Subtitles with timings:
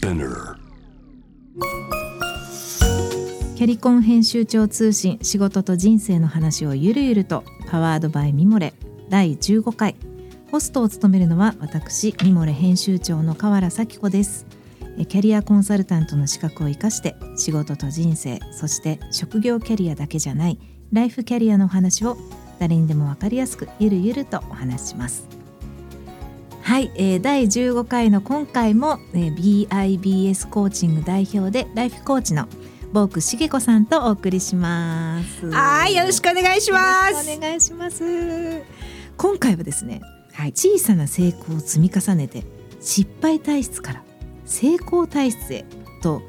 [0.00, 8.72] キャリコン編集長通信仕事と人生の話をゆるゆるとパワードバイミモレ。
[9.10, 9.96] 第15回。
[10.50, 14.46] ホストを務めるのは私ミモレ編集長の河原咲子です。
[15.06, 20.58] キャリアコンサルタントの資格を生かして仕事と人生そして職業キャリアだけじゃない
[20.92, 22.16] ライフキャリアの話を
[22.58, 25.39] 誰にでも分かりやすくゆるゆるとお話しします。
[26.62, 32.46] はい、えー、第15回の今回も、えー BIBS コーチング代表でライフコーチの
[32.92, 35.50] ボークしげこさんとお送りします。
[35.50, 37.36] はい、よろしくお願いします。
[37.36, 38.62] お願いします。
[39.16, 40.00] 今回はですね、
[40.54, 42.44] 小さな成功を積み重ねて
[42.80, 44.02] 失敗体質から
[44.44, 45.64] 成功体質へ
[46.02, 46.22] と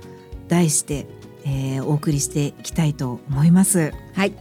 [0.48, 1.08] 題して、
[1.46, 3.92] えーお送りしていきたいと思います。
[4.14, 4.34] はい、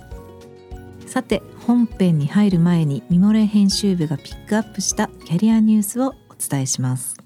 [1.06, 7.16] さて本編に入る前にミモレ編集部がピックアップしたキャリアニュースをお伝えします。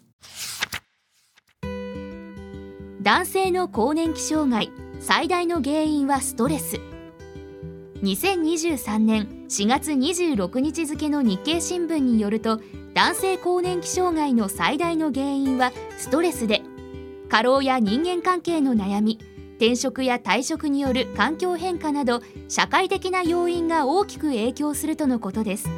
[3.00, 4.70] 男性の更年期障害
[5.00, 6.78] 最大の原因はストレス
[8.02, 12.60] 2023年4月26日付の日経新聞によると
[12.92, 16.60] 男性更年期障害の最大の原因はストレスで
[17.30, 19.18] 過労や人間関係の悩み
[19.56, 25.68] 転職や退職による環境変化など社会的な要因が大きく影響するとのことです。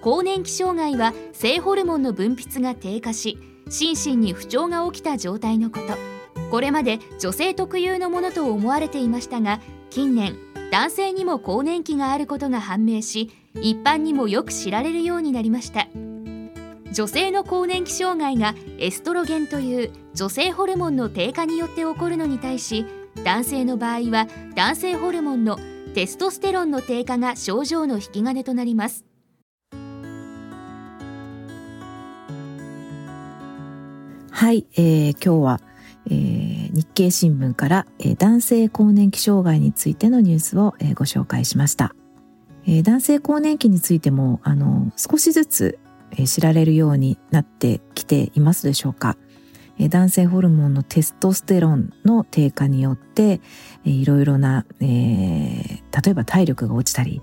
[0.00, 3.38] 更年期障害は性ホルモンの分泌が低下し
[3.70, 6.14] 心身に不調が起きた状態のこと。
[6.50, 10.36] これまで女性特有のものと思われていましたが近年
[10.70, 15.88] 男性にも更年期があることが判明し一般にもよく知られるようになりました。
[16.94, 22.86] 女性の更年期障害がエストロゲンという女性ホルモンの低下によって起こるのに対し
[23.24, 25.58] 男性の場合は男性ホルモンの
[25.94, 29.04] テストステロンの低下が症状の引き金となります。
[34.30, 35.60] はい、えー今日は、
[36.06, 41.94] えー日経新聞から、えー男性更年期障害についてのニュースを、えーご紹介しました、
[42.66, 45.78] えー男性更年期についてもあの少しずつ、
[46.26, 49.16] 知られるようになってきていますでしょうか、
[49.78, 53.40] え男性ホルモンのテストステロンの低下によって、
[53.84, 57.22] えーいろいろな、えー例えば体力が落ちたり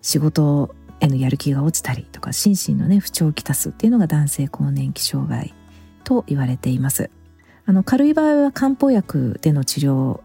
[0.00, 5.52] 仕事へのやる気が落ちたりとか心身のね不調をきたすっていうのが男性更年期障害
[6.04, 7.10] と言われています。
[7.66, 10.20] あの軽い場合は漢方薬での治療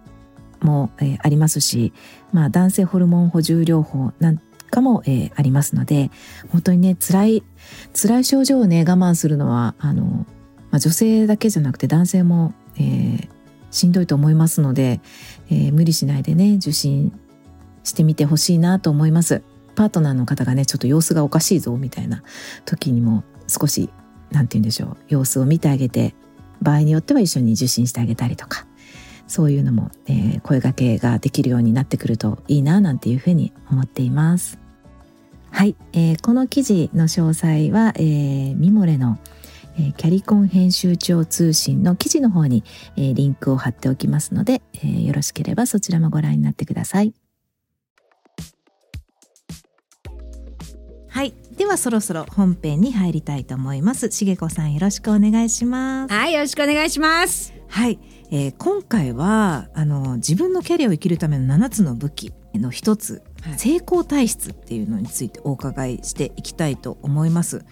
[0.62, 1.92] も、えーありますし、
[2.32, 6.10] まあ、男性ホルモン補充療法なんかも、えーありますので
[6.52, 7.44] 本当にね辛い
[7.94, 10.26] 辛い症状をね我慢するのはあの、
[10.72, 13.30] まあ、女性だけじゃなくて男性も、えー
[13.70, 15.02] しんどいと思いますので、
[15.50, 17.12] えー無理しないでね受診
[17.84, 19.44] してみてほしいなと思います。
[19.76, 22.24] パートナーの方がねちょっと様子がおかしいぞみたいな
[22.66, 23.90] 時にも少し
[24.32, 26.16] なんて言うんでしょう様子を見てあげて
[26.62, 28.66] 場合によっては一緒に受診してあげたりとか
[29.28, 34.60] そういうのも、えー声掛けができるようになってくるといいななんていうふうに思っています。
[35.52, 39.18] はい、えーこの記事の詳細は、えーミモレの、
[39.78, 42.64] えーキャリコン編集長通信の記事の方に、
[42.96, 47.14] えーリンクを貼っておきますので、えーよろしければそちらもご覧になってください。
[51.10, 54.12] はい、ではそろそろ本編に入りたいと思います。
[54.12, 56.14] しげこさんよろしくお願いします。
[56.14, 57.54] はい、よろしくお願いします。
[57.68, 57.98] はい、
[58.30, 67.64] えー今回はあの自分のキャリアを生きるための7つの武器の一つ、はい成功体質っていうのについてお伺いしていきたいと思います。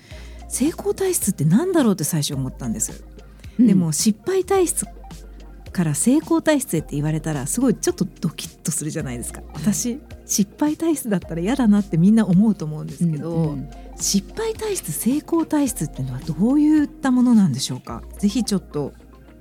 [0.47, 3.03] 成功体質って何だろうって最初思ったんです。
[3.59, 4.85] でも失敗体質
[5.73, 9.41] から成功体質へって言われたらすごいちょっとドキッとするじゃないですか。
[9.53, 18.03] 私失敗体質だったら嫌だなってみんな思うと思うんですけど、うんうん失敗体質成功体質っていうのはどういったものなんでしょうか？
[18.19, 18.91] ぜひちょっと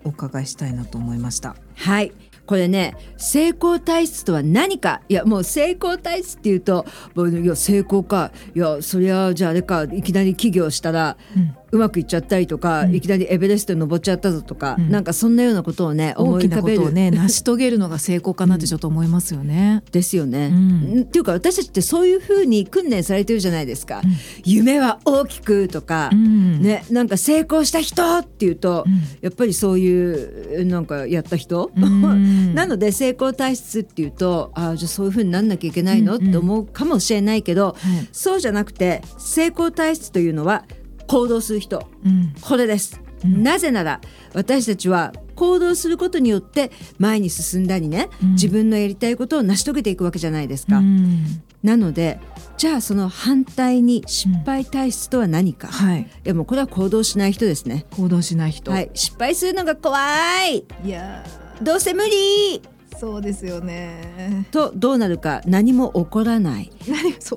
[0.04, 1.56] お伺いしたいなと思いました。
[1.76, 2.12] はい。
[2.46, 5.00] これね成功体質とは何か？
[5.08, 6.84] いやもう成功体質っていうと
[7.16, 8.32] いや成功か。
[8.54, 9.84] いやそりゃじゃああれか。
[9.84, 12.94] いきなり起業したらうんうまくいっちゃったりとか、うん。
[12.94, 14.90] いきなりエベレストに登っちゃったぞとか、うん。
[14.90, 16.92] なんかそんなようなことをね思い浮かべる。
[16.92, 19.82] ね 成し遂げるのが成功かなってちょっと思いますよね。
[19.90, 20.52] ですよね。
[20.52, 21.00] うん。
[21.02, 24.02] っていうか私たちってそういうふうに訓練されてるじゃないですか。
[24.04, 24.12] うん。
[24.44, 26.62] 夢は大きくとか、うん。
[26.62, 29.02] ねなんか成功した人っていうと、うん。
[29.20, 32.54] やっぱりそういうなんかやった人、うん。
[32.54, 37.74] なので成功体質っていうとあーじゃあそういうふうになんなきゃいけないの、うんうんって思うかもしれないけど、はい。
[38.12, 40.64] そうじゃなくて成功体質というのは
[41.06, 41.88] 行動する人。
[42.04, 42.34] うん。
[42.40, 43.42] これです、うん。
[43.42, 44.00] なぜなら
[44.32, 48.32] 私たちは行動することによって前に進んだりね、うん。
[48.32, 51.42] 自分のやりたいことを成し遂げていくわけじゃないですか、うん。
[51.62, 52.20] なので
[52.56, 56.10] じゃあその反対に失敗体質とは何か、いはい。
[56.22, 57.86] やもうこれは行動しない人ですね。
[57.96, 58.90] 行動しない人、はい。
[58.94, 59.98] 失敗するのが怖
[60.46, 60.64] い。
[60.84, 61.24] いや
[61.62, 62.62] どうせ無理
[62.98, 64.46] そうですよね。
[64.50, 66.70] とどうなるか何も起こらない。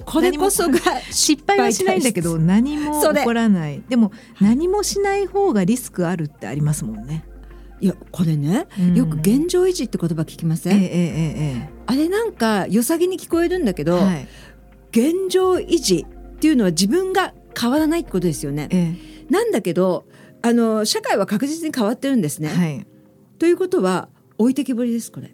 [0.05, 0.79] これこそが
[1.11, 3.81] 失敗はしないんだけど何も起こらない。
[3.87, 7.25] でも何もしない方がリスクあるってありますもんね、
[7.79, 14.27] いやこれねよく現状維持って言葉聞きません、ええええあれなんか良さげに聞こえるんだけど、ええはい。
[14.91, 18.67] 現状維持っていうのは自分が変わらないってことですよね。
[18.71, 18.95] え
[19.29, 20.05] なんだけど
[20.41, 22.49] あの社会は確実に変わってるんですね。
[22.53, 22.87] えはい。
[23.39, 25.33] ということは置いてきぼりですこれ。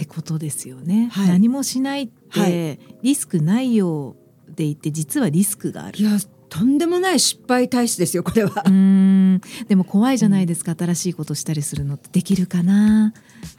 [0.00, 1.28] ってことですよね、はい。
[1.28, 4.16] 何もしないって、はリスクないよ
[4.48, 5.98] うでいて実はリスクがある。
[5.98, 6.12] いや
[6.48, 8.62] とんでもない失敗体質ですよこれは。
[8.66, 8.68] う。
[8.70, 9.40] ーん。
[9.68, 12.08] でも怖いじゃないですか、新しいことしたりするのって。
[12.12, 13.12] できるかな？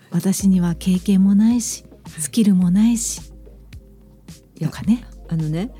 [0.10, 3.22] 私には経験もないしスキルもないし。
[4.60, 5.06] とかね。
[5.30, 5.72] あのね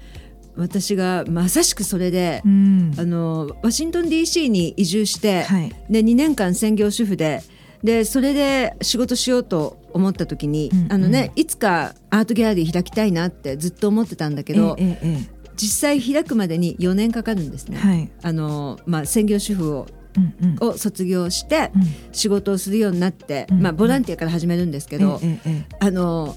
[0.56, 2.94] 私がまさしくそれで、うん。
[2.98, 5.70] あのワシントン DC に移住して、はい。
[5.90, 7.42] で2年間専業主婦で
[7.84, 17.78] でそれで仕事しようと思った時に、うんうんあのねいつかアートギャラリー開きたいなってずっと思ってたんだけど、えええ実際開くまでに4年かかるんですね。
[17.84, 18.12] えはい。
[18.24, 19.88] あのまあ、専業主婦を
[20.18, 20.70] うんうん。
[20.70, 21.82] を卒業してうん。
[22.12, 26.36] 仕事をするようになって、うんまあ、ボランティアから始めるんですけど、ええええあの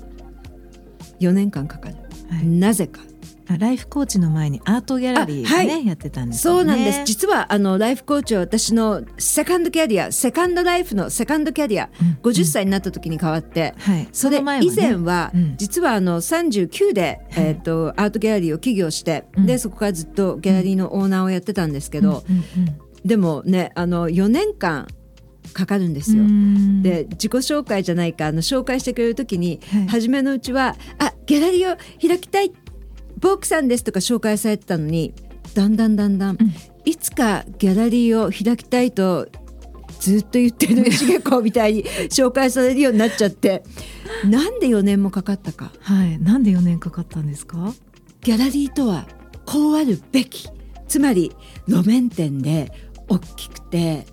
[1.20, 1.96] 4年間かかる、
[2.28, 2.46] はい。
[2.46, 3.00] なぜか。
[3.00, 3.13] あ
[3.46, 5.86] ライフコーチの前にアートギャラリーあはね、い。
[5.86, 6.58] やってたんですよね。
[6.60, 7.02] そうなんです。
[7.04, 14.08] 実はあのライフコーチは私のセカンドキャリアセカンドライフのセカンドキャリア、うん50歳になった時に変わって、はい。
[14.12, 15.56] それの前はね以前は、うん。
[15.58, 19.46] 実はあの39で、えー、とアートギャラリーを起業して、うん。
[19.46, 24.88] でそこからずっとギャラリーのオーナーをやってたんですけど、うんうんでもねあの4年間
[25.52, 26.24] かかるんですうんよ。
[26.24, 26.82] うん。
[26.82, 29.88] で自己紹介じゃないかあの紹介してくれる時に、はい。
[29.88, 32.50] 初めのうちは「あギャラリーを開きたい
[33.24, 35.14] ボークさんです」とか紹介されてたのに
[35.54, 36.54] だんだんだんだん、うん
[36.86, 39.26] いつかギャラリーを開きたいと
[40.00, 43.62] ずっと言ってるしげ子みたいに紹介されるようになっちゃって
[44.26, 46.18] なんで4年もかかったかはい。
[46.18, 47.72] なんで4年かかったんですか？
[48.20, 49.08] ギャラリーとは
[49.46, 50.46] こうあるべき
[50.86, 51.32] つまり
[51.66, 52.70] 路面店で
[53.08, 54.06] 大きくて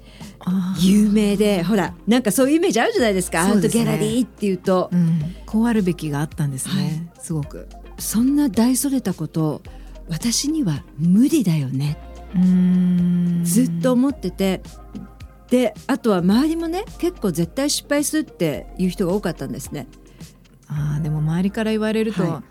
[0.79, 5.19] 有名でほらなんかそういうイメージあるじゃないですかアートギャラリーっていうとうん。
[5.45, 7.11] こうあるべきがあったんですね。
[7.19, 7.67] すごく。
[8.01, 9.62] そんな大それたこと
[10.09, 11.98] 私には無理だよね。
[13.44, 14.62] ずっと思ってて。
[15.50, 19.88] であとは周りもね結構絶対失敗するっていう人が多かったんですね。
[20.68, 22.44] あーでも周りから言われると、は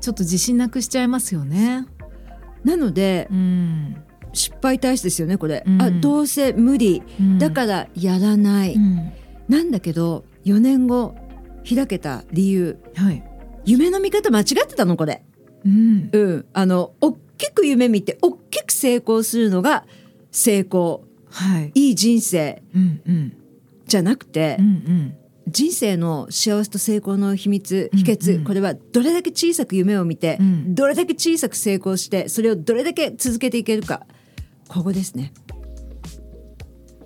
[0.00, 1.86] ちょっと自信なくしちゃいますよね。
[2.64, 3.96] なのでうん。
[4.32, 5.82] 失敗体質ですよねこれ、うん。
[5.82, 7.02] あどうせ無理。
[7.38, 9.12] だからやらない、うん。
[9.48, 11.16] なんだけど4年後
[11.68, 12.78] 開けた理由。
[12.94, 13.29] はい。
[13.64, 15.22] 夢の見方間違ってたのこれ
[15.64, 16.10] うん。
[16.12, 19.84] うんあの大きく夢見て大きく成功するのが
[20.30, 21.72] 成功はい。
[21.74, 23.36] いい人生うんうん
[23.86, 25.16] じゃなくて、うんうん。
[25.48, 34.06] 人生の幸せと成功の秘密うん秘訣、うんこれはどれだけ小さく夢を見て、うんどれだけ小さく成功してそれをどれだけ続けていけるか
[34.68, 35.32] ここですね。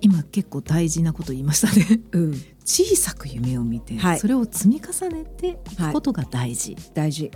[0.01, 2.01] 今結構大事なこと言いましたね。
[2.11, 6.75] うん、小さく夢を見て、はいそれを積み重ねていくことが大事。
[6.93, 7.31] 大事へ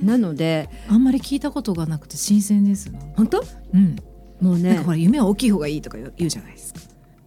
[0.00, 0.04] え。
[0.04, 3.00] なのであんまり聞いたことがなくて新鮮ですな。
[3.16, 3.44] 本当？
[3.74, 3.96] うん。
[4.40, 6.80] もうねなんかほら夢は大きい方がいいとか言うじゃないですか。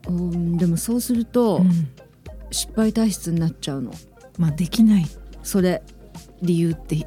[0.08, 1.90] うんでもそうすると、うん
[2.50, 3.92] 失敗体質になっちゃうの
[4.38, 5.06] まあできない
[5.44, 5.84] それ
[6.42, 7.06] 理由って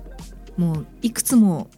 [0.58, 1.70] もういくつも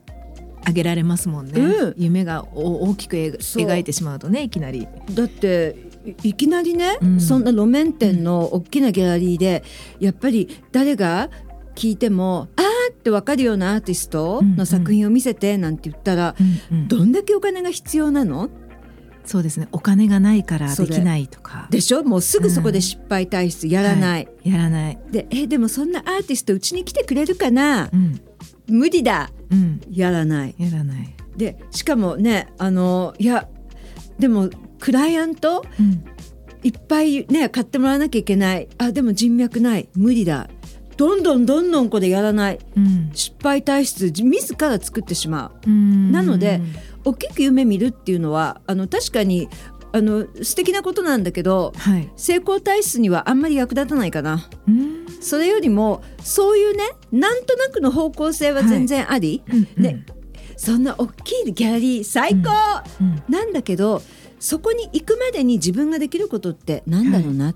[0.62, 1.60] 挙げられますもんね。
[1.60, 4.88] うん夢がお大きく描いてしまうとねいきなり。
[5.14, 7.20] だっていいきなりね、うん。
[7.20, 9.62] そんな路面店の大きなギャラリーで
[10.00, 11.30] やっぱり誰が
[11.74, 16.34] 聞いても「あー」って分かるようなアーティストの作品を見せてなんて言ったら、
[16.70, 16.88] うんうん。
[16.88, 18.50] どんだけお金が必要なの？
[19.24, 19.68] そうですね。
[19.70, 21.68] お金がないからできないとか。
[21.70, 22.02] でしょ？
[22.02, 24.98] もうすぐそこで失敗体質やらない、やらない。
[25.12, 27.88] でえでもそんなアーティストうちに来てくれるかな？
[27.92, 28.20] うん。
[28.66, 29.30] 無理だ。
[29.50, 29.80] うん。
[29.88, 30.54] やらない。
[30.58, 31.14] やらない。
[31.36, 33.48] でしかもねあのいや
[34.18, 34.50] でも
[34.82, 36.04] クライアントうん。
[36.64, 38.68] いっぱいね買ってもらわなきゃいけない。
[38.78, 39.88] あでも人脈ない。
[39.94, 40.48] 無理だ。
[40.96, 42.58] どんどんどんどんこれやらない。
[42.76, 43.10] うん。
[43.14, 45.70] 失敗体質自ら作ってしまう。
[45.70, 46.10] うん。
[46.10, 46.60] なので
[47.04, 49.48] 大きく夢見るっていうのはあの確かに
[49.92, 52.10] あの素敵なことなんだけどはい。
[52.16, 54.48] 成功体質にはあんまり役立たないかな。
[54.66, 55.06] うん。
[55.20, 60.04] それよりもそういうねなんとなくの方向性は全然あり、うんね
[60.56, 62.50] そんな大きいギャラリー最高、
[63.00, 63.22] うん。
[63.28, 64.00] なんだけど
[64.42, 67.54] そこに行くまでに自分ができることってなんだろうな、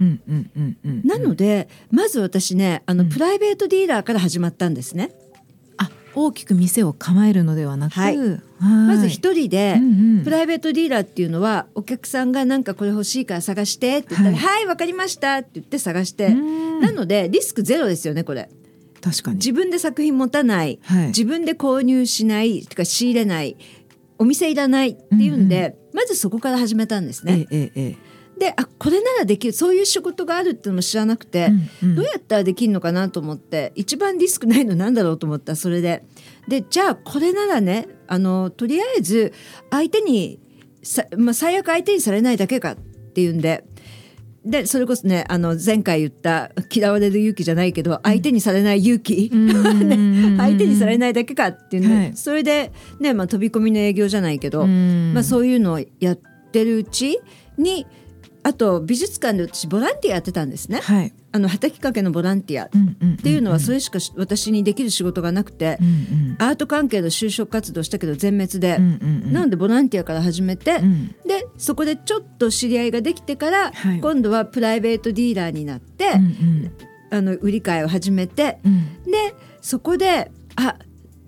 [0.00, 0.20] うん。
[0.28, 0.50] うん。
[0.56, 0.76] うん。
[0.84, 1.02] うん。
[1.06, 3.08] なのでまず私ねあのうん。
[3.08, 5.12] プライベートディーラーから始まったんですね。
[5.76, 8.18] あ大きく店を構えるのではなく、はい。
[8.18, 8.40] はい。
[8.58, 9.84] まず一人で、うん
[10.18, 10.24] うん。
[10.24, 16.80] プライベートディーラーっていうのはお客さんがなんかこれ欲しいから探してって言ったら「ははいわ、かりました」って言って探して、うん。
[16.80, 18.50] なのでリスクゼロですよねこれ。
[19.00, 19.36] 確かに。
[19.36, 21.06] 自分で作品持たないはい。
[21.08, 23.56] 自分で購入しないとか仕入れない
[24.18, 27.46] お店いらないっていうんで、まずそこから始めたんですね。
[27.50, 27.96] ええええ
[28.38, 31.46] であこれならできるそういう仕事があるっていうのも知らなくて、
[31.82, 36.04] うんうんどうやったらできるのかなと思って一番リスクないのなんだろうと思ったそれで
[36.48, 39.32] でじゃあこれならねあのとりあえず
[39.70, 40.40] 相手に
[40.82, 43.64] さ、まあ、最悪相手にされないだけかっていうんで。
[44.44, 52.12] でそれこそねあの前回言った嫌われる勇気じゃないけど相手にされない勇気、 ね相手にされないだけかっていうの、はい。
[52.14, 55.12] それで、ねまあ、飛び込みの営業じゃないけど、うん。
[55.14, 56.18] まあ、そういうのをやっ
[56.52, 57.18] てるうち
[57.56, 57.86] に
[58.42, 60.80] あと美術館で私ボランティアやってたんですね。
[60.82, 69.32] はいあの畑かけのボランティアっうんうんていうのはそれれしかし私にできる仕事がなくて、うんうんアート関係の就職活動したけど全滅で、うんうんうん。
[69.32, 71.08] なのでボランティアから始めて、うん。
[71.26, 74.00] でそこでちょっと知り合いができてから、はい。
[74.00, 76.72] 今度はプライベートディーラーになって、うんうん
[77.10, 79.02] あの売り買いを始めてうん。
[79.04, 80.76] でそこであ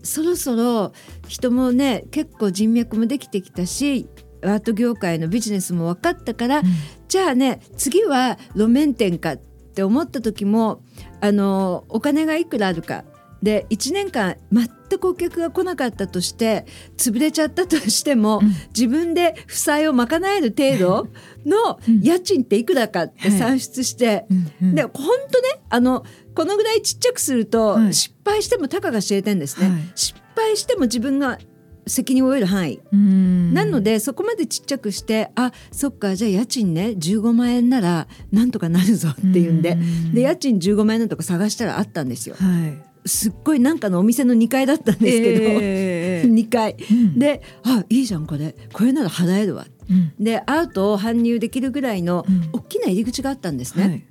[0.03, 0.93] そろそろ
[1.29, 4.09] 人もね結構人脈もできてきたし
[4.43, 6.63] アート業界のビジネスも分かったから、
[7.09, 10.83] じゃあね次は路面店かって思った時も
[11.21, 13.05] あのお金がいくらあるか。
[13.43, 14.69] で1年間全
[14.99, 16.65] くお客が来なかったとして
[16.97, 18.49] 潰れちゃったとしても、うん。
[18.75, 21.09] 自分で負債を賄える程度
[21.45, 22.01] のうん。
[22.01, 24.53] 家賃っていくらかって算出して、うん。
[24.69, 24.75] うん。
[24.75, 24.93] で本
[25.31, 26.05] 当ねあの
[26.35, 27.95] このぐらいちっちゃくすると、はい。
[27.95, 29.93] 失敗してもたかが知れてんですね、はい。
[29.95, 31.39] 失敗しても自分が
[31.87, 33.55] 責任を負える範囲、うん。
[33.55, 40.15] なのでそこまでちっちゃくしてあそっかじゃあ家賃ね15万円ならなんとかなるぞっていうんで、うん。
[40.15, 42.37] で家賃15万円のとこ探したらあったんですよ。
[42.37, 43.09] はい。
[43.09, 46.77] すっごいなんかのお店の2階だったんですけど、ええ 2階。
[46.91, 47.19] うん。
[47.19, 48.55] であいいじゃんこれ。
[48.73, 49.67] これなら払えるわ。
[49.89, 50.13] うん。
[50.19, 52.49] でアートを搬入できるぐらいのうん。
[52.53, 54.05] 大きな入り口があったんですね、はい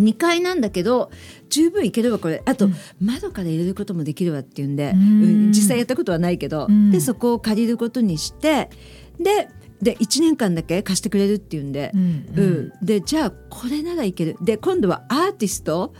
[0.00, 1.10] 2階なんだけど
[1.50, 2.42] 十分いけるわこれ。
[2.46, 2.74] あと、うん。
[3.00, 5.00] 窓から入れることもできるわっていうんで、うん。
[5.00, 6.90] うん実際やったことはないけど、うん。
[6.90, 8.70] でそこを借りることにして
[9.18, 9.48] で
[9.82, 12.00] で1年間だけ貸してくれるっていうんでう、ん。
[12.00, 12.72] うん。
[12.82, 14.36] でじゃあこれならいける。
[14.40, 15.94] で今度はアーティスト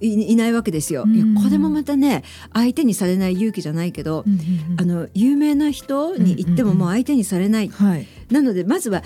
[0.00, 8.06] いいないわけですよ、いやうんこれもまたね相手にされない勇気じゃないけど、うんうんあの有名な人に言ってももう相手にされない、はい。
[8.30, 9.04] なのでまずは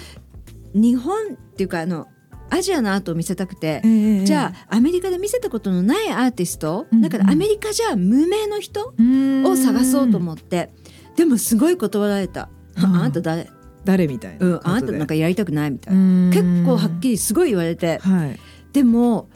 [0.72, 2.08] 日本っていうかあの
[2.50, 3.88] アジアのアートを見せたくて、え
[4.22, 7.02] えじゃあアメリカで見せたことのないアーティスト、うんうん。
[7.02, 9.44] だからアメリカじゃ無名の人うん。
[9.44, 10.70] を探そうと思って、
[11.16, 12.84] でもすごい断られた「うん。
[12.84, 13.50] ああんた誰？
[13.84, 14.46] 誰みたいな。
[14.46, 18.38] うん、あなたなんかやりたくない」みたいな、な結構はっきりすごい言われてはい。
[18.72, 19.28] でも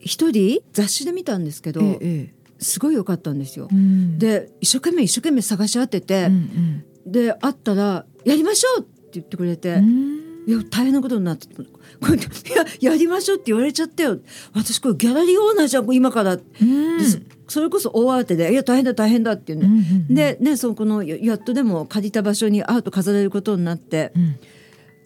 [0.00, 2.34] 一人雑誌で見たんですけど、ええええ。
[2.58, 3.68] すごい良かったんですよ。
[3.70, 4.18] うん。
[4.18, 9.80] で一生懸命一生懸命探し当ててう、んで会ったら「やりましょう!」って言ってくれて。
[10.48, 11.56] うんいや大変なことになってた。
[11.56, 11.64] こ
[12.08, 14.18] うやっていややりましょうって言われちゃったよ。
[14.54, 16.98] 私これギャラリーオーナーじゃん今から、うん。
[16.98, 17.04] で
[17.48, 19.72] それこそ大慌てで「いや大変だ大変だ」っていうね、うん
[20.08, 24.12] うんでねそのこのややっとでも借りた場所にアート飾れることになって。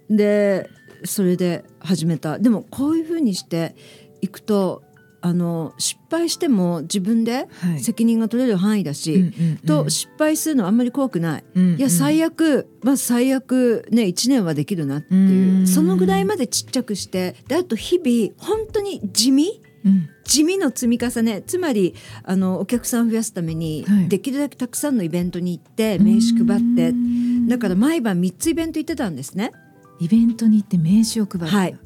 [0.08, 0.16] うん。
[0.16, 0.70] で
[1.04, 2.38] それで始めた。
[2.38, 3.74] でもこういうふうにして
[4.20, 4.84] いくと
[5.22, 7.80] あの失敗しても自分ではい。
[7.80, 9.56] 責任が取れる範囲だし、うんうんうん。
[9.58, 11.44] と失敗するのはあんまり怖くない。
[11.54, 15.60] うんいや最悪まあ最悪ね1年はできるなっていう。
[15.60, 20.08] うんそのぐらいまでちっちゃくしてであと日々本当に地味うん。
[20.24, 24.08] 地味の積み重ねつまりあのお客さんを増やすために、はい。
[24.08, 26.88] できるだけたくさんのイベントに行って名刺配って。
[26.90, 27.48] うん。
[27.48, 29.52] だから毎晩3つイベント行ってたんですね。
[30.00, 31.46] イベントに行って名刺を配る。
[31.46, 31.78] はい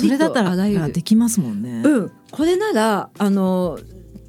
[0.00, 0.56] それだったら
[0.88, 1.82] できますもんね。
[1.84, 3.78] うん、これならあの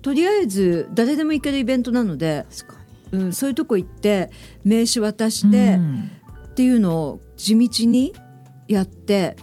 [0.02, 2.46] とりあえず誰でも行けるイベントなので、
[3.12, 4.32] うん、そういうとこ行って
[4.64, 6.12] 名刺渡しにて、うん。
[6.46, 8.14] っていうのを地道に
[8.68, 9.38] やって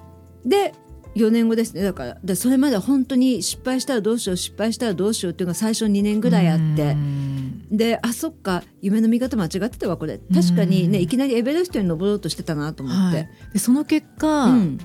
[0.45, 0.75] で
[1.17, 1.83] 4年後ですね。
[1.83, 6.93] だからでそれまで本当に失敗したらどうしよう失敗したらどうしようっていうのが最初2年ぐらいあって。
[6.93, 7.67] うん。
[7.71, 10.19] であそっか夢の見方間違ってたわこれ。
[10.33, 13.29] 確かにねいきなりエベレストに登ろうとしてたなと思って、はい。
[13.53, 14.79] でその結果、うん、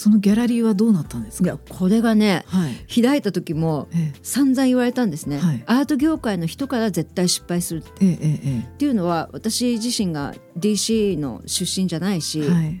[0.00, 1.44] そのギャラリーはどうなったんですか？
[1.44, 3.02] いやこれがねはい。
[3.02, 5.62] 開いた時もえ散々言われたんですね、はい。
[5.66, 12.78] アート業界の人から絶対失敗するっええええていうのは私自身が DC の出身じゃないし、ええはい。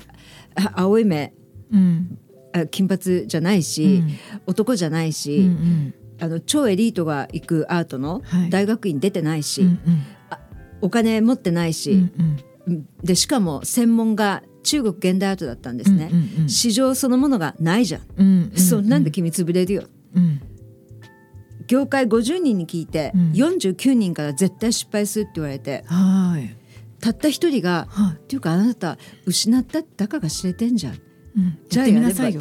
[0.56, 1.34] あ青い目
[1.70, 2.18] うん。
[2.52, 4.02] あ金髪じゃないし、
[4.46, 5.94] 男じゃないし、うんうん。
[6.20, 8.50] あの超エリートが行くアートのはい。
[8.50, 9.78] 大学院出てないし、うんうん。
[10.80, 12.36] お金持ってないし、うんうん
[12.66, 12.88] うん。
[13.04, 16.48] でしかも専門が中国現代アートだったんですね、うんうんうん。
[16.48, 19.84] 市場そのものがないじゃん、うんうんそんなんで君潰れるよ。
[20.14, 20.40] うん。
[21.66, 23.32] 業界50人に聞いて、うん。
[23.32, 26.56] 49人から絶対失敗するって言われてはい。
[27.00, 28.14] たった一人がはい。
[28.16, 30.94] っていうかあなた失ったってたかが知れてんじゃん。
[30.94, 30.96] う
[31.40, 31.58] ん。
[31.68, 32.40] じゃあやってみなさいよ。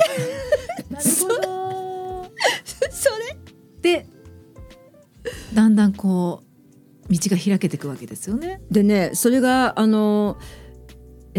[0.90, 2.32] なるほど
[2.90, 3.38] それ。
[3.82, 4.08] で
[5.54, 6.44] だんだんこ
[7.10, 8.62] う道が開けていくわけですよね。
[8.70, 10.38] でねそれがあの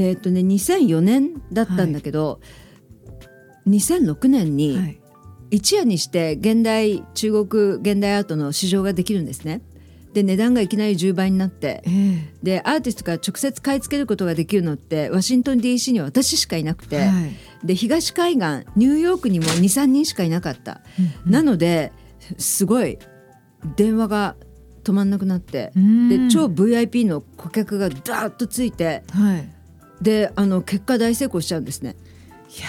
[0.09, 2.40] えっ、とね2004年だったんだけど、
[3.66, 5.00] 2006年に、はい。
[5.50, 9.62] 一夜にして現代中国現代アートの市場ができるんですね。
[10.12, 12.35] で値段がいきなり10倍になってええ。
[12.42, 17.37] でアーティストから直接買い付けることができるのってワシントン DC には私しかいなくて、はい。
[17.66, 20.83] で東海岸ニューヨークにも23人しかいなかった、
[21.26, 21.92] なので
[22.38, 22.99] すごい
[23.76, 24.37] 電話が
[24.83, 26.09] 止まんなくなって、うん。
[26.09, 29.60] で超 VIP の顧客がダーッとついてはい
[30.00, 31.97] であの結果大成功しちゃうんですね。
[32.57, 32.66] いや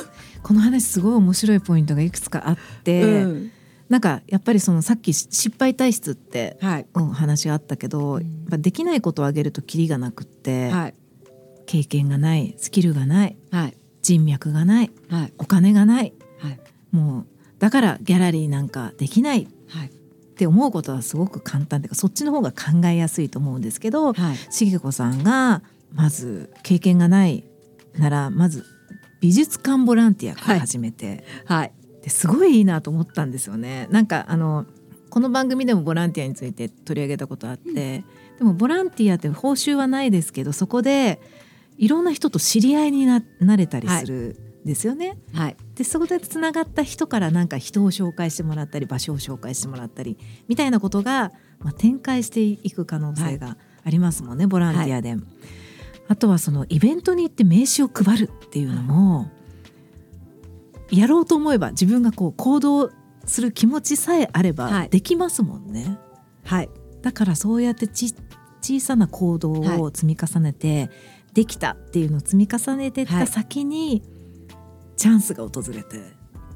[0.00, 0.14] ー。
[0.42, 3.50] この話すごい面白いポイントがいくつかあって、うん。
[3.88, 6.86] なんかやっぱりそのさっき失敗体質ってはい。
[6.94, 10.94] うん話があったけど、やっぱできないことをあげるとキリがなくって、はい。
[11.66, 13.76] 経験がないスキルがないはい。
[14.02, 15.32] 人脈がないはい。
[15.38, 16.60] お金がないはい。
[16.92, 17.26] もう
[17.58, 19.88] だからギャラリーなんかできないはい。
[19.88, 19.90] っ
[20.36, 24.36] て思うことはすごく簡単でそっちの方が考えやすいと思うんですけどはい。
[24.50, 25.62] 茂子さんが
[25.94, 27.44] まず経験がない
[27.98, 28.64] ならまず
[29.20, 31.72] 美術館ボランティアから始めて、はい。
[32.02, 33.88] ですごいいいなと思ったんですよね。
[33.90, 34.66] なんかあの
[35.08, 38.04] この番組でもボランティアについて取り上げたことあって、
[38.38, 41.22] でもボランティアって報酬はないですけどそこで
[41.78, 45.16] いろんな人と知り合いにななれたりするんですよね。
[45.32, 45.56] はい。
[45.74, 55.16] でそこでつながった人からなんか人を紹介してもらったり場所を紹介してもらったりみたいなことが、まあ、展開していく可能性がありますもんね、ボランティアで。
[56.08, 59.30] あとはそのイベントに行って名刺を配るっていうのも、
[60.90, 62.90] やろうと思えば自分がこう行動
[63.24, 64.82] する気持ちさえあれはい。
[64.82, 65.98] ばできますもんね。
[66.44, 66.70] はい。
[67.02, 68.14] だからそうやってち
[68.60, 70.90] 小さな行動を積み重ねて、
[71.32, 74.02] できたっていうのを積み重ねていった先に、
[74.96, 75.98] チャンスが訪れて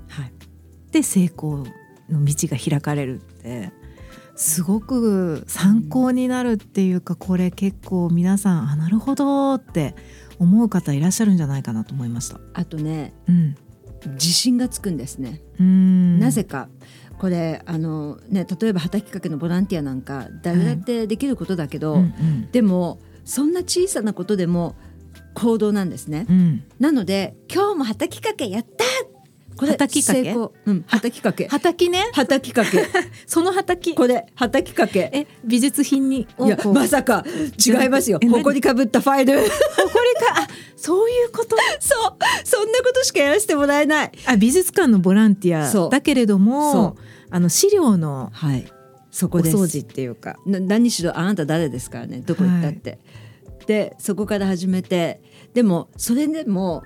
[0.08, 0.32] はい。
[0.92, 1.66] で成功
[2.08, 3.72] の道が開かれるって
[4.38, 9.96] すごく参考になるっていうか、これ結構皆さんあなるほどって
[10.38, 12.38] 思う方いらっしゃるんじゃないかなと思いました。
[12.54, 13.56] あとねうん、
[14.12, 15.42] 自信がつくんですね。
[15.58, 16.68] うんなぜか
[17.18, 24.76] これあのね例えば畑きかけのボランティアなんか誰だってできることだけど、うんうんでもそんな小さなことでも
[25.34, 26.26] 行動なんですね。
[26.30, 28.84] うんなので今日も畑きかけやった
[29.58, 30.32] これ畑きかけ？
[30.66, 30.84] うん。
[30.86, 31.48] 畑きかけ。
[31.48, 32.04] 畑ね？
[32.12, 32.86] 畑きかけ。
[33.26, 33.92] その畑。
[33.94, 35.10] これ畑きかけ。
[35.12, 37.24] え美術品にいやまさか
[37.66, 38.20] 違いますよ。
[38.30, 39.34] ほこりかぶったファイル。
[39.36, 40.42] これか？
[40.42, 41.56] あそういうこと？
[41.80, 42.16] そう。
[42.44, 44.12] そんなことしかやらせてもらえない。
[44.26, 46.96] あ美術館のボランティアだけれどそも
[47.30, 48.64] あの資料のはい。
[49.10, 49.56] そおこです。
[49.56, 50.36] 掃除っていうか。
[50.46, 52.22] な何しろあなた誰ですからね。
[52.24, 52.98] どこ行ったって。
[53.66, 55.20] でそこから始めて。
[55.54, 56.82] でもそれでも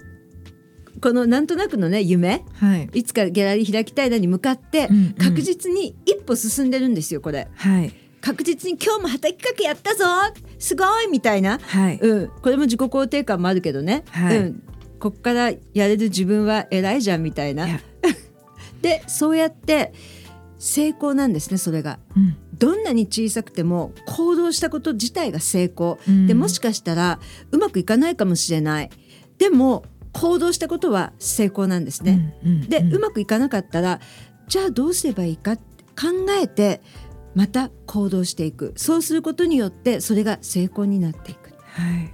[1.00, 2.44] このなんとなくのね夢。
[2.54, 2.90] はい。
[2.92, 7.48] いつかギャラリー開きたいなに向かって確実に一歩進んでるんですよこれ。
[7.54, 7.92] はい。
[8.22, 10.04] 確実に今日も働きかけやったぞ。
[10.58, 14.38] すごいみたいな、はい、うん、これも自己肯定感もあるけどね、はい。
[14.38, 14.62] うん、
[15.00, 17.66] こっからやれる自分は偉いじゃんみたいな。
[18.80, 19.92] でそうやって
[20.58, 21.98] 成功なんですねそれが。
[22.16, 22.36] うん。
[22.56, 26.28] どんなに小さくても行動したこと自体が成功、うん。
[26.28, 27.18] でもしかしたら
[27.50, 28.90] うまくいかないかもしれない。
[29.38, 32.38] でも行動したことは成功なんですね。
[32.44, 32.94] うんうんで、うん。
[32.94, 34.00] うまくいかなかったら
[34.48, 35.62] じゃあどうすればいいか考
[36.40, 36.80] えて
[37.34, 38.74] また行動していく。
[38.76, 41.50] そうすることによってそれが成功になっていく。
[41.62, 41.94] はい。
[41.94, 42.10] はい。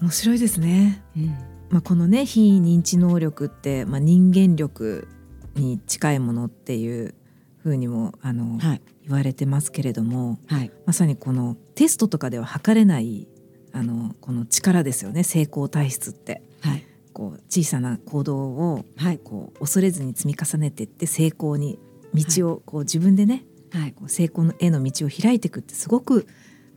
[0.00, 1.02] 面白いですね。
[1.16, 1.26] うん。
[1.70, 5.06] まあ、このね非認知能力って、まあ、人間力
[5.54, 7.14] に近いものっていう
[7.58, 8.82] ふうにもあの、はい。
[9.04, 10.72] 言われてますけれどもはい。
[10.84, 13.28] まさにこのテストとかでは測れない
[13.72, 15.22] あのこの力ですよね。
[15.22, 16.42] 成功体質って。
[16.60, 16.84] はい
[17.18, 21.80] こう小さな行動をはいこう恐れずに積み重ねていって成功に
[22.14, 23.92] 道をこう自分でねはい。
[23.92, 26.28] こう成功のへの道を開いていくってすごく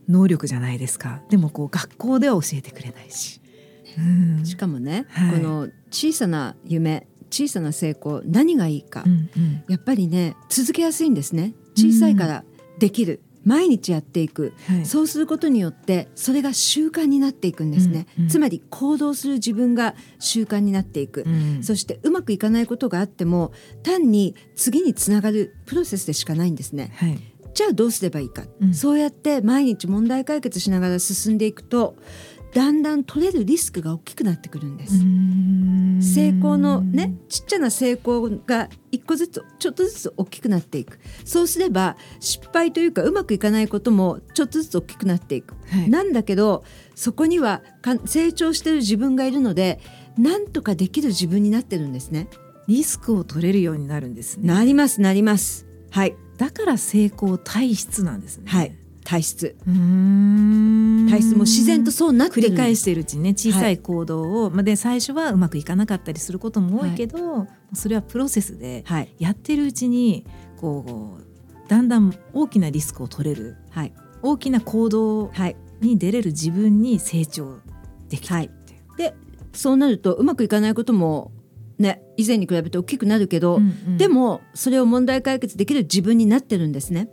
[0.08, 1.22] 能力じゃないですか。
[1.30, 3.40] でもこう学校では教えてくれないし、
[3.96, 4.44] うん。
[4.44, 5.40] しかもね、はい。
[5.40, 9.64] この小さな夢小さな成功何がいいか、うんうん。
[9.68, 11.54] やっぱりね続けやすいんですね。
[11.76, 12.44] 小さいから
[12.78, 14.52] できる、毎日やっていく。
[14.66, 14.86] はい。
[14.86, 18.28] そうすることによってそれが習慣になっていくんですね、うんうん。
[18.28, 21.62] つまり行動する自分が習慣になっていく、うん。
[21.62, 23.52] そしてうまくいかないことがあっても
[23.82, 26.92] 単に次につながるプロセスでしかないんですね。
[26.96, 27.18] はい。
[27.54, 28.74] じゃあどうすればいいか、うん。
[28.74, 31.96] そうやって毎日問題解決しながら進んでいくと
[32.54, 34.94] だんだん取れるリスクが大きくなってくるんです。
[34.94, 36.00] うん。
[36.02, 40.98] 成功のねちっちゃな成功が一個ずつちょっとずつ大きくなっていく。
[41.24, 45.88] そうすれば失敗というかうまくいかないこともちょっとずつ大きくなっていく、はい。
[45.88, 49.80] なんだけどそこにはか成長してる自分がいるので
[50.18, 52.28] なんとかできる自分になってるんですね。
[52.68, 54.46] リスクを取れるようになるんですね。
[54.46, 55.66] なりますなります。
[55.90, 56.14] はい。
[56.36, 58.44] だから成功体質なんですね。
[58.46, 59.56] はい体質。
[59.64, 62.48] 体質も自然とそうなってる。
[62.48, 69.14] 繰り返てしているうちにね小さい行動を、まあで最初はうまくいかなかったりすることも多いけど、それはプロセスではい。
[69.18, 70.24] やってるうちに
[70.58, 73.92] こうだんだん大きなリスクを取れるはい。
[74.22, 75.56] 大きな行動はい。
[75.80, 77.58] に出れる自分に成長
[78.08, 78.96] できるはいっていう。
[78.96, 79.14] で
[79.52, 81.31] そうなるとうまくいかないことも
[81.82, 83.98] ね以前に比べて大きくなるけど、うんうん。
[83.98, 87.08] でもそれを問題解決できる自分になってるんですね。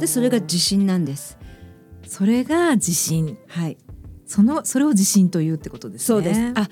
[0.00, 1.36] でそれが自信なんです。
[2.06, 3.36] それが自信。
[3.48, 3.76] はい。
[4.24, 6.06] そのそれを自信というってことですね。
[6.06, 6.40] そうです。
[6.54, 6.68] あ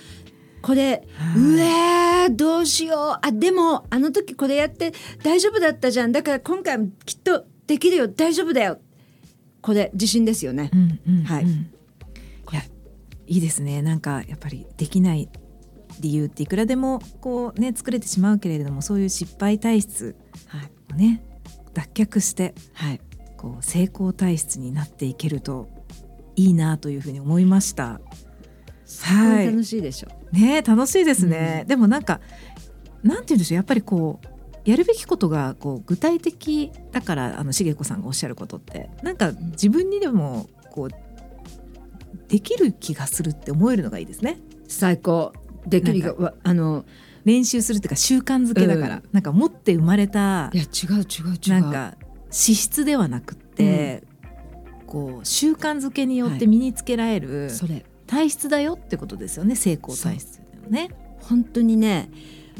[0.63, 1.41] これはい。
[1.41, 3.27] うえーどうしよう。
[3.27, 6.13] あでもあの時これやって大丈夫だったじゃん。
[6.13, 8.09] だから今回もきっとできるよ。
[8.09, 8.79] 大丈夫だよ。
[9.63, 10.71] これ自信ですよね。
[10.73, 11.25] うんうんうん。
[11.25, 11.45] はい。
[11.45, 11.49] い
[12.53, 12.63] や
[13.27, 13.83] いいですね。
[13.83, 15.29] なんかやっぱりできない
[16.01, 20.17] 理由っていくらでもこうね作れてしまうけれどもそういう失敗体質
[20.49, 21.23] はいをね
[21.75, 23.01] 脱却してはい。
[23.37, 25.69] こう成功体質になっていけると
[26.37, 28.01] いいなというふうに思いました。
[29.03, 29.47] はい。
[29.47, 30.09] 楽しいでしょ。
[30.33, 31.69] ね楽しいですね、うん。
[31.69, 32.21] でもなんか
[33.03, 40.91] なんて言うんでしょうやっぱりこうやるべきことがこう具体的だからあの茂子さんがおっしゃることってなんか自分にでもこう
[42.29, 44.39] できる気がするって思えるのがいいですね。
[44.67, 45.33] 最高
[45.67, 46.85] できるがわあの
[47.25, 49.03] 練習するっていうか習慣づけだから、うん。
[49.13, 51.61] なんか持って生まれたいや違う違う違う。
[51.61, 51.97] なんか
[52.31, 54.05] 資質ではなくって、
[54.87, 57.85] こう習慣づけによって身につけられるそれ。
[58.07, 60.91] 体質だよってことですよね成功体質だよね。
[61.21, 62.11] 本当にね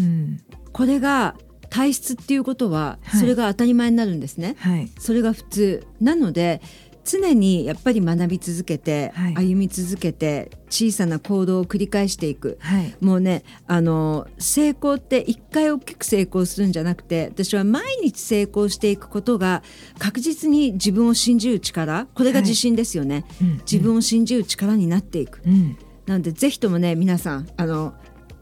[0.01, 0.41] うん。
[0.73, 1.37] これが
[1.71, 3.21] 体質っていうことははい。
[3.21, 4.91] それが当たり前になるんですね、はい。
[4.99, 5.87] それが普通。
[6.01, 6.61] なので
[7.07, 9.35] 常にやっぱり学び続けて、はい。
[9.35, 12.59] 歩み続けて小さな行動を繰り返していく。
[12.61, 12.95] はい。
[13.01, 19.63] もうねあの成功って一回大きく成功するんじゃなくて私は毎日成功していくことが
[19.99, 23.59] 確実に自分を信じる力これが自信ですよね、うん。
[23.59, 25.79] 自分を信じる力になっていく、うん。
[26.07, 27.95] なのでぜひともね皆さんあの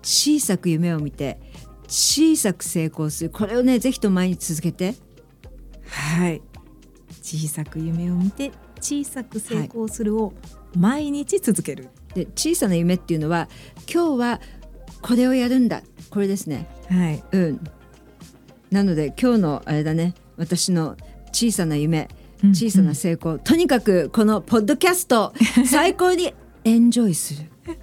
[0.03, 1.39] 小さく夢を見て
[1.87, 3.31] 小さく成功する。
[3.31, 4.95] これをねぜひとも毎日続けて。
[5.87, 6.41] はい
[7.23, 10.35] 小さく夢を見て小さく成功するを
[10.77, 11.89] 毎日続ける。
[12.15, 13.49] で小さな夢っていうのは
[13.93, 14.41] 今日は
[15.03, 15.83] これをやるんだ。
[16.11, 16.69] これですね。
[16.89, 17.23] はい。
[17.33, 17.61] うん。
[18.71, 20.15] なので今日のあれだね。
[20.37, 20.97] 私の
[21.33, 22.09] 小さな夢
[22.43, 25.33] うん小さな成功、とにかくこのポッドキャスト
[25.67, 27.51] 最高にエンジョイする。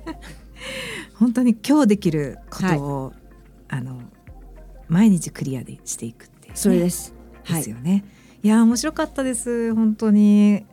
[1.15, 3.13] 本当に今日できることを、
[3.69, 4.01] あの
[4.87, 7.13] 毎日クリアでしていくっていうね、それです、
[7.43, 7.57] はい。
[7.57, 8.03] ですよね。
[8.43, 9.73] いや面白かったです。
[9.75, 10.65] 本当に。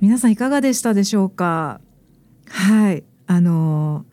[0.00, 1.80] 皆さんいかがでしたでしょうか？
[2.48, 3.04] はい。
[3.26, 4.04] あの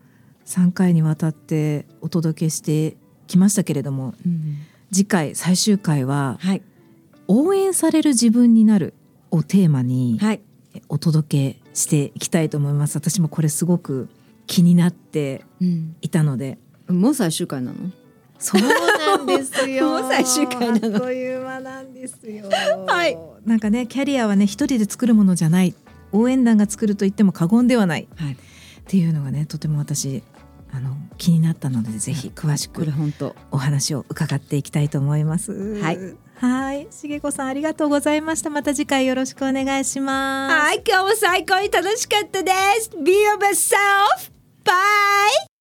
[0.46, 2.96] 3回にわたってお届けして
[3.26, 4.56] きましたけれどもうん
[4.90, 6.62] 次回最終回ははい。
[7.28, 8.94] 応援される自分になる
[9.30, 10.40] をテーマにはい。
[10.88, 12.96] お届けしていきたいと思います。
[12.96, 14.08] 私もこれすごく
[14.46, 15.96] 気になってうん。
[16.00, 16.58] いたので。
[16.88, 17.76] もう最終回なの？
[18.38, 19.90] そうなんですよ。
[20.02, 21.00] もう最終回なの。
[21.00, 21.31] という間
[21.62, 22.48] なんですよ。
[22.86, 23.16] はい。
[23.44, 25.74] なんかね、キャリアはね、一人で作るものじゃない。
[26.12, 28.08] 応援団が作ると言っても過言ではない。
[28.16, 28.36] はい
[28.82, 30.22] っていうのがね、とても私。
[30.74, 35.78] あの気になったので、ぜひ詳しく本当お話を伺っていきたいと思います。
[35.78, 35.98] はい。
[36.36, 38.48] はい、しげこさん、ありがとうございました。
[38.48, 40.54] また次回よろしくお願いします。
[40.54, 44.32] はい今日も最高に楽しかったです Be yourself!
[44.64, 45.52] Bye!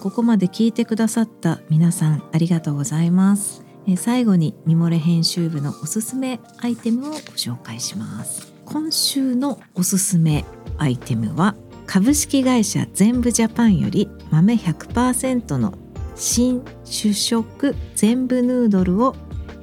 [0.00, 3.65] ここまで聞いてくださった皆さんありがとうございます。
[3.94, 8.52] 最後にミモレ編集部のおすすめアイテムをご紹介します。
[8.64, 10.44] 今週のおすすめ
[10.76, 11.54] アイテムは
[11.86, 15.72] 株式会社全部ジャパンより豆100%の
[16.16, 19.14] 新主食全部ヌードルを、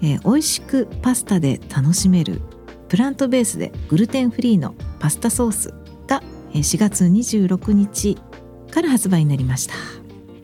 [0.01, 2.41] えー美味しくパスタで楽しめる
[2.87, 5.73] プラントベースでグルテンフリーのパスタソース
[6.07, 6.21] が
[6.53, 8.17] 4月26日
[8.71, 9.73] から発売になりました。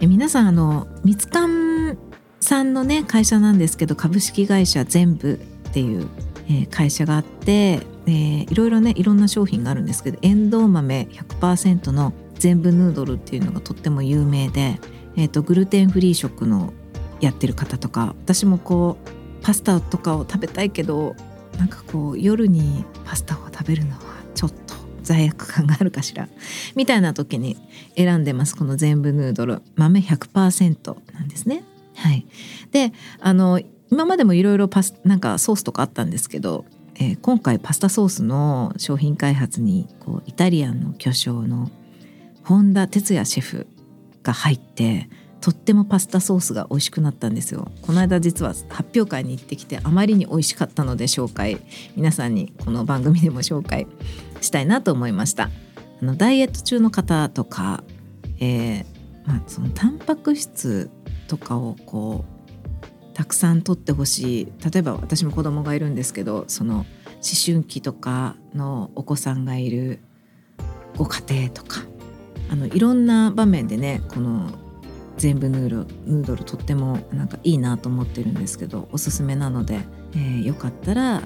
[0.05, 1.97] 皆さんあのミツカン
[2.39, 5.33] さんのね会社なんですけど株式会社全部
[5.69, 6.07] っていう、
[6.47, 14.79] えー会社があって、えーいろいろねいろんな商品があるんですけどエンドウ豆100%の全部ヌードルっていうのがとっても有名で、
[15.15, 16.73] えー、とグルテンフリー食の
[17.21, 21.15] やってる方とか私もこうパスタとかを食べたいけど
[21.57, 23.99] なんかこう夜にパスタを食べるのは
[24.33, 26.29] ちょっと罪悪感があるかしら
[26.75, 27.57] みたいな時に
[27.95, 31.63] 選んでますこの全部ヌードル豆100%なんですね。
[31.99, 32.25] はい、
[32.71, 33.59] であの
[33.91, 41.69] 今までもいろいろパスなんかソースとかあったんですけど、えー、今回パスタソースの商品開発にこうイタリアンの巨匠の
[42.43, 43.67] 本田哲也シェフ
[44.23, 45.09] が入って
[45.41, 47.71] とってもパスタソースが美味しくなったんですよ。
[47.81, 51.59] この間実は発表会に行ってきてあまりに美味しかったので紹介
[51.95, 53.87] 皆さんにこの番組でも紹介
[54.41, 55.49] したいなと思いました。
[56.01, 57.83] あのダイエット中の方とか、
[58.39, 58.98] えー
[59.29, 60.89] まあ、そのタンパク質
[61.27, 64.53] とかをこうたくさん取ってほしい。
[64.71, 66.85] 例えば私も子供がいるんですけどその思
[67.45, 69.99] 春期とかのお子さんがいる
[70.97, 71.81] ご家庭とか
[72.49, 74.49] あのいろんな場面でねこの
[75.17, 79.81] 全部ヌードルヌードルとってもなんかいいなと思ってるんですけどおすすめなので、
[80.13, 81.21] えー、よかったら、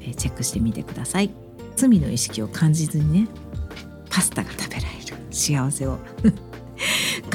[0.00, 1.30] え、チェックしてみてください。
[1.74, 3.28] 罪の意識を感じずにね
[4.10, 5.16] パスタが食べられる。
[5.30, 5.98] 幸せを。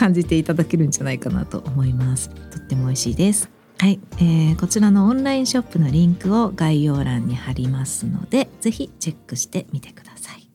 [0.04, 2.30] 感じていただけるんじゃないかなと思います。
[2.30, 3.50] とっても美味しいです。
[3.78, 10.50] はい、えー、こちらのオンラインショップのリンクを概要欄に貼りますのでぜひチェックしてみてください。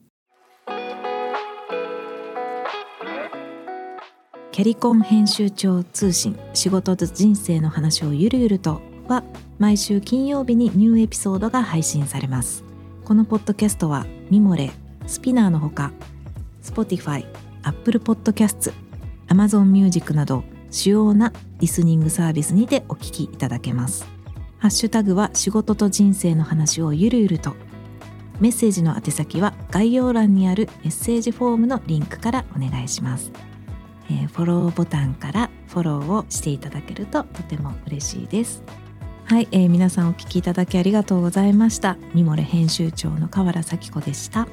[4.51, 9.23] キャリコン編集長通信仕事と人生の話をゆるゆるとは
[9.57, 12.63] 毎週金曜日にニューエピソードが配信されます。
[13.03, 14.69] このポッドキャストはミモレ
[15.07, 15.91] スピナーのほか
[16.61, 17.25] Spotify、
[17.63, 18.71] Apple Podcasts、
[19.29, 24.05] Amazon Music など主要なリスニングサービスにてお聞きいただけます。
[24.57, 27.55] ハッシュタグは仕事と人生の話をゆるゆると。
[28.39, 33.31] メッセージの宛先は概要欄にあるメッセージフォームのリンクからお願いします。
[34.09, 38.63] えー、フォローボタンからフォローをしていただけるととても嬉しいです。
[39.25, 41.97] はい、えー、皆さんお聞きいただきありがとうございました。
[42.15, 44.47] ミモレ編集長の河原咲子でした。